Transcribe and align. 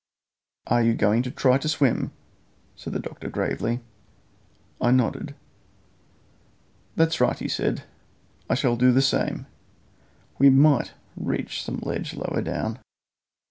"Are 0.65 0.81
you 0.81 0.95
going 0.95 1.21
to 1.21 1.29
try 1.29 1.59
to 1.59 1.69
swim?" 1.69 2.09
said 2.75 2.93
the 2.93 2.99
doctor 2.99 3.29
gravely. 3.29 3.81
I 4.81 4.89
nodded. 4.89 5.35
"That's 6.95 7.21
right," 7.21 7.37
he 7.37 7.47
said. 7.47 7.83
"I 8.49 8.55
shall 8.55 8.77
do 8.77 8.91
the 8.91 9.03
same. 9.03 9.45
We 10.39 10.49
might 10.49 10.93
reach 11.15 11.61
some 11.63 11.77
ledge 11.83 12.15
lower 12.15 12.41
down." 12.41 12.79